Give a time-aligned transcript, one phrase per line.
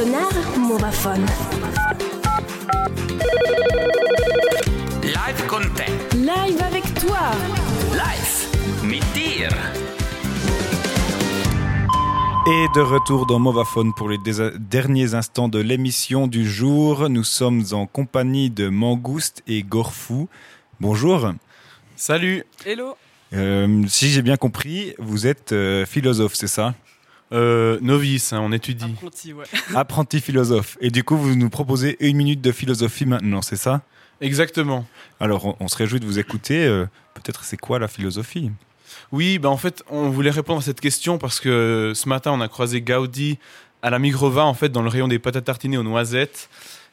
[0.00, 1.26] Sonar Movaphone.
[5.02, 6.16] Live con te.
[6.16, 7.18] Live avec toi.
[7.92, 9.50] Live mit dir.
[12.46, 14.16] Et de retour dans Movaphone pour les
[14.58, 17.10] derniers instants de l'émission du jour.
[17.10, 20.30] Nous sommes en compagnie de Mangouste et Gorfou.
[20.80, 21.32] Bonjour.
[21.96, 22.94] Salut Hello
[23.34, 26.74] Euh, si j'ai bien compris, vous êtes euh, philosophe, c'est ça?
[27.32, 28.84] Euh, Novice, hein, on étudie.
[28.84, 29.44] Apprenti, ouais.
[29.74, 30.76] Apprenti philosophe.
[30.80, 33.82] Et du coup, vous nous proposez une minute de philosophie maintenant, c'est ça?
[34.20, 34.86] Exactement.
[35.18, 36.64] Alors, on, on se réjouit de vous écouter.
[36.66, 38.50] Euh, Peut-être c'est quoi la philosophie?
[39.12, 42.40] Oui, bah en fait, on voulait répondre à cette question parce que ce matin, on
[42.40, 43.38] a croisé Gaudi
[43.82, 46.48] à la Migrova, en fait, dans le rayon des pâtes à tartiner aux noisettes.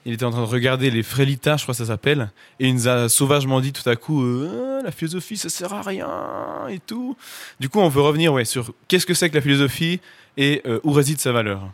[0.08, 2.74] Il était en train de regarder les Frelitas, je crois que ça s'appelle, et il
[2.74, 6.80] nous a sauvagement dit tout à coup euh, la philosophie, ça sert à rien et
[6.80, 7.18] tout.
[7.60, 10.00] Du coup, on veut revenir ouais, sur qu'est-ce que c'est que la philosophie
[10.38, 11.70] et euh, où réside sa valeur.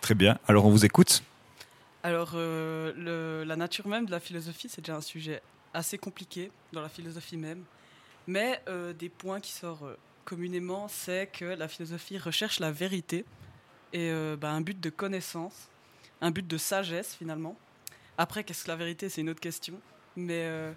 [0.00, 0.38] Très bien.
[0.46, 1.24] Alors, on vous écoute.
[2.04, 6.52] Alors, euh, le- la nature même de la philosophie, c'est déjà un sujet assez compliqué
[6.72, 7.64] dans la philosophie même.
[8.28, 9.82] Mais euh, des points qui sortent
[10.24, 13.24] communément, c'est que la philosophie recherche la vérité
[13.92, 15.68] et euh, bah, un but de connaissance,
[16.24, 17.54] un but de sagesse finalement.
[18.16, 19.10] Après, qu'est-ce que la vérité?
[19.10, 19.78] C'est une autre question.
[20.16, 20.72] Mais euh,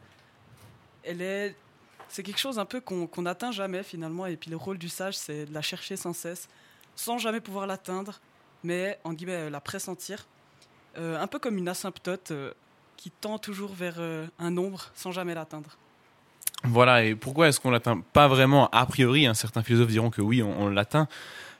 [1.03, 1.55] elle est,
[2.09, 4.25] c'est quelque chose un peu qu'on n'atteint jamais finalement.
[4.25, 6.49] Et puis le rôle du sage, c'est de la chercher sans cesse,
[6.97, 8.19] sans jamais pouvoir l'atteindre,
[8.63, 10.27] mais en guillemets euh, la pressentir.
[10.97, 12.33] Euh, un peu comme une asymptote
[12.97, 13.99] qui tend toujours vers
[14.39, 15.77] un nombre sans jamais l'atteindre.
[16.63, 20.21] Voilà, et pourquoi est-ce qu'on l'atteint pas vraiment a priori hein, Certains philosophes diront que
[20.21, 21.07] oui, on, l'atteint.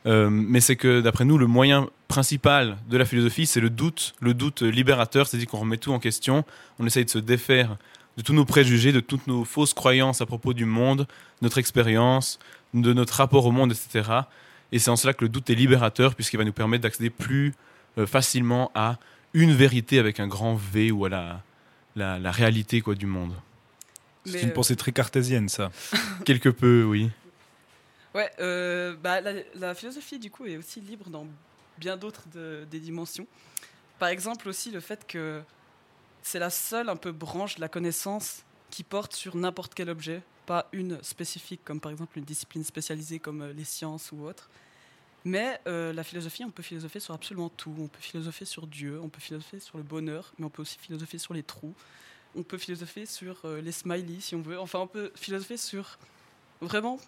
[0.05, 4.15] Euh, mais c'est que d'après nous, le moyen principal de la philosophie, c'est le doute,
[4.19, 6.45] le doute libérateur, c'est-à-dire qu'on remet tout en question,
[6.79, 7.77] on essaye de se défaire
[8.17, 11.05] de tous nos préjugés, de toutes nos fausses croyances à propos du monde, de
[11.43, 12.39] notre expérience,
[12.73, 14.09] de notre rapport au monde, etc.
[14.71, 17.53] Et c'est en cela que le doute est libérateur, puisqu'il va nous permettre d'accéder plus
[17.97, 18.97] euh, facilement à
[19.33, 21.41] une vérité avec un grand V ou à la,
[21.95, 23.33] la, la réalité quoi, du monde.
[24.31, 25.71] C'est une euh, pensée très cartésienne, ça.
[26.25, 27.09] Quelque peu, oui.
[28.13, 31.27] Ouais, euh, bah, la, la philosophie, du coup, est aussi libre dans
[31.77, 33.27] bien d'autres de- des dimensions.
[33.99, 35.41] Par exemple, aussi le fait que
[36.23, 40.21] c'est la seule un peu branche de la connaissance qui porte sur n'importe quel objet,
[40.45, 44.49] pas une spécifique, comme par exemple une discipline spécialisée comme euh, les sciences ou autre.
[45.25, 47.73] Mais euh, la philosophie, on peut philosopher sur absolument tout.
[47.77, 50.77] On peut philosopher sur Dieu, on peut philosopher sur le bonheur, mais on peut aussi
[50.79, 51.73] philosopher sur les trous.
[52.37, 54.59] On peut philosopher sur euh, les smileys, si on veut.
[54.59, 55.97] Enfin, on peut philosopher sur
[56.61, 56.99] vraiment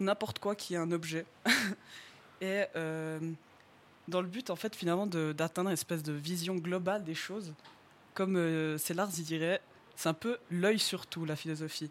[0.00, 1.24] n'importe quoi qui est un objet.
[2.40, 3.18] et euh,
[4.08, 7.52] dans le but, en fait, finalement, d'atteindre une espèce de vision globale des choses.
[8.14, 9.60] Comme euh, Sellars y dirait,
[9.96, 11.90] c'est un peu l'œil sur tout, la philosophie.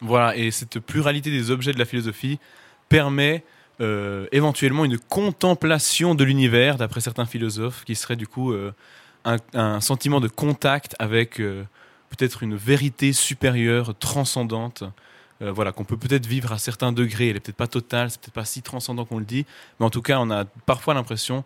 [0.00, 2.38] Voilà, et cette pluralité des objets de la philosophie
[2.88, 3.44] permet
[3.80, 8.54] euh, éventuellement une contemplation de l'univers, d'après certains philosophes, qui serait du coup
[9.24, 11.64] un, un sentiment de contact avec euh,
[12.10, 14.84] peut-être une vérité supérieure, transcendante,
[15.42, 17.30] euh, voilà, qu'on peut peut-être vivre à certains degrés.
[17.30, 19.46] Elle est peut-être pas totale, c'est peut-être pas si transcendant qu'on le dit,
[19.78, 21.44] mais en tout cas, on a parfois l'impression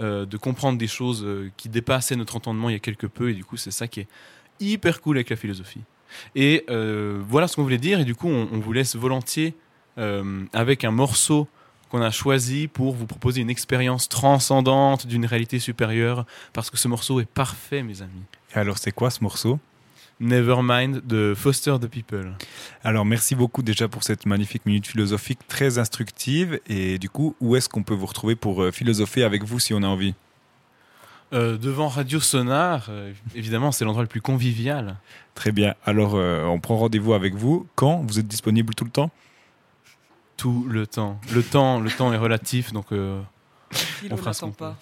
[0.00, 3.34] euh, de comprendre des choses qui dépassaient notre entendement il y a quelque peu, et
[3.34, 4.08] du coup, c'est ça qui est
[4.60, 5.82] hyper cool avec la philosophie.
[6.34, 9.54] Et voilà ce qu'on voulait dire, et du coup, on, vous laisse volontiers
[9.96, 11.46] avec un morceau
[11.88, 16.88] qu'on a choisi pour vous proposer une expérience transcendante d'une réalité supérieure, parce que ce
[16.88, 18.22] morceau est parfait, mes amis.
[18.54, 19.58] Et alors, c'est quoi ce morceau?
[20.20, 22.32] Nevermind de Foster the People.
[22.82, 26.58] Alors, merci beaucoup déjà pour cette magnifique minute philosophique très instructive.
[26.66, 29.74] Et du coup, où est-ce qu'on peut vous retrouver pour euh, philosopher avec vous si
[29.74, 30.14] on a envie?
[31.34, 34.96] Euh, devant Radio Sonar, euh, évidemment, c'est l'endroit le plus convivial.
[35.34, 35.74] Très bien.
[35.84, 38.02] Alors, euh, on prend rendez-vous avec vous quand?
[38.08, 39.10] Vous êtes disponible tout le temps?
[40.38, 41.20] Tout le temps.
[41.34, 43.20] Le temps, le temps est relatif, donc euh,
[44.10, 44.76] On fera ce qu'on pas.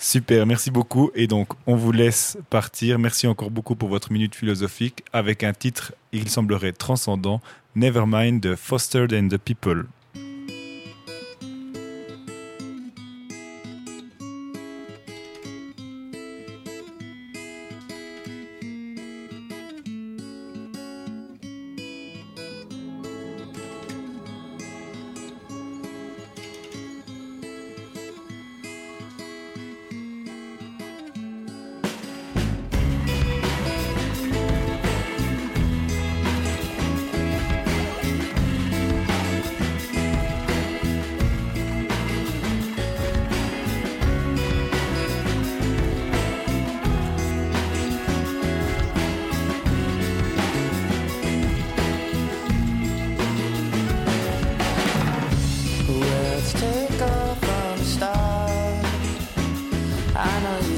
[0.00, 1.10] Super, merci beaucoup.
[1.14, 2.98] Et donc, on vous laisse partir.
[2.98, 7.40] Merci encore beaucoup pour votre minute philosophique avec un titre, il semblerait transcendant,
[7.76, 9.84] Nevermind de Foster and the People.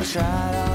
[0.05, 0.74] Tried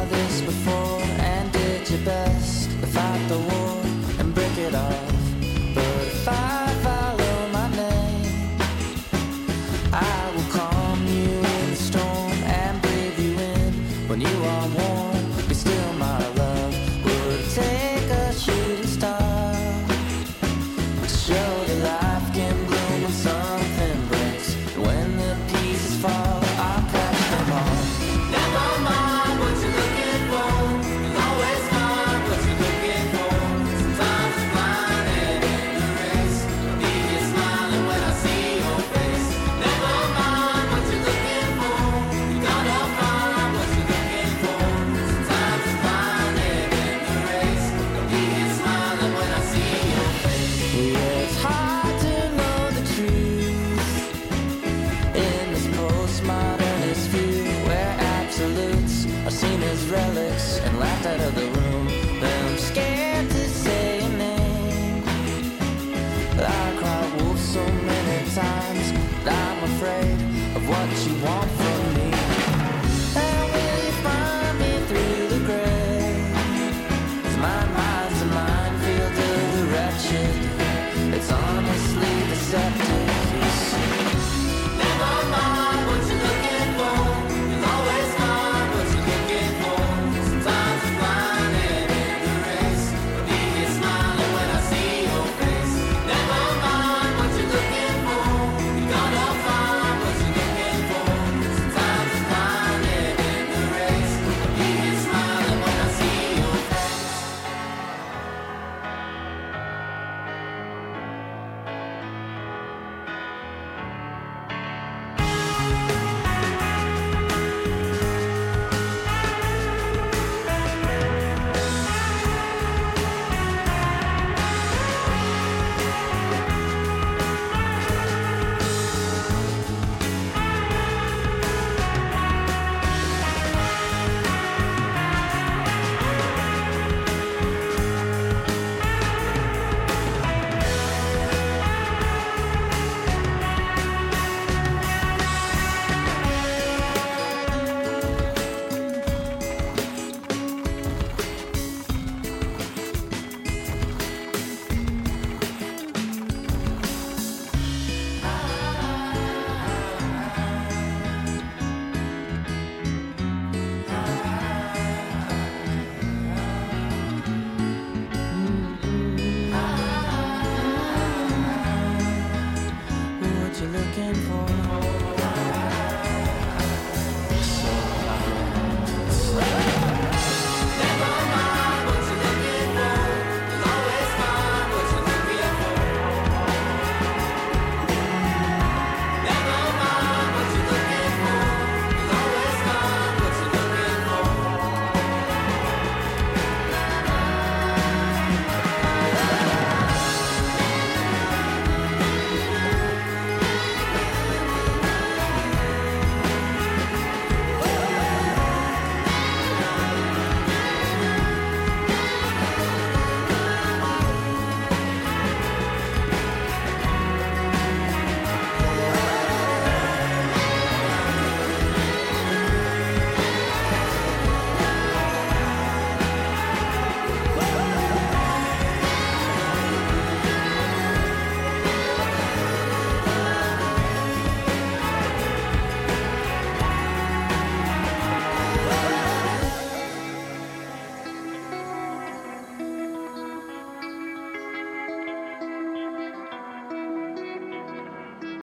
[59.69, 61.58] his relics and laughed out of the room.